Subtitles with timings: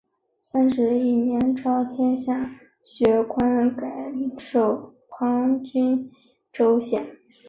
[0.41, 2.49] 三十一年诏天下
[2.83, 6.09] 学官改授旁郡
[6.51, 7.19] 州县。